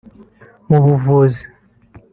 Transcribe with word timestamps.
mu 0.69 0.77
buvuzi 0.85 1.41